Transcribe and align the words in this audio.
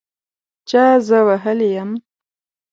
چا 0.69 0.83
زه 1.07 1.17
وهلي 1.27 1.69
یم 1.75 1.91